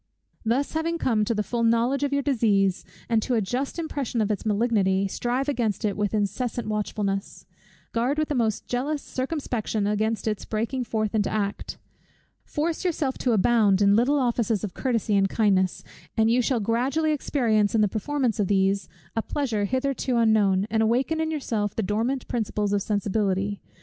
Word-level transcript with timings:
Thus 0.43 0.73
having 0.73 0.97
come 0.97 1.23
to 1.25 1.35
the 1.35 1.43
full 1.43 1.61
knowledge 1.63 2.01
of 2.01 2.11
your 2.11 2.23
disease, 2.23 2.83
and 3.07 3.21
to 3.21 3.35
a 3.35 3.39
just 3.39 3.77
impression 3.77 4.19
of 4.19 4.31
its 4.31 4.47
malignity, 4.47 5.07
strive 5.07 5.47
against 5.47 5.85
it 5.85 5.95
with 5.95 6.15
incessant 6.15 6.67
watchfulness. 6.67 7.45
Guard 7.91 8.17
with 8.17 8.27
the 8.29 8.33
most 8.33 8.65
jealous 8.65 9.03
circumspection 9.03 9.85
against 9.85 10.27
its 10.27 10.43
breaking 10.43 10.85
forth 10.85 11.13
into 11.13 11.29
act. 11.29 11.77
Force 12.45 12.83
yourself 12.83 13.19
to 13.19 13.33
abound 13.33 13.79
in 13.79 13.95
little 13.95 14.17
offices 14.17 14.63
of 14.63 14.73
courtesy 14.73 15.15
and 15.15 15.29
kindness; 15.29 15.83
and 16.17 16.31
you 16.31 16.41
shall 16.41 16.59
gradually 16.59 17.11
experience 17.11 17.75
in 17.75 17.81
the 17.81 17.87
performance 17.87 18.39
of 18.39 18.47
these 18.47 18.89
a 19.15 19.21
pleasure 19.21 19.65
hitherto 19.65 20.17
unknown, 20.17 20.65
and 20.71 20.81
awaken 20.81 21.21
in 21.21 21.29
yourself 21.29 21.75
the 21.75 21.83
dormant 21.83 22.27
principles 22.27 22.73
of 22.73 22.81
sensibility. 22.81 23.61